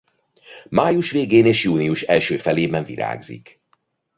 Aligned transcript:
Május 0.69 1.11
végén 1.11 1.45
és 1.45 1.63
június 1.63 2.01
első 2.01 2.37
felében 2.37 2.83
virágzik. 2.83 3.61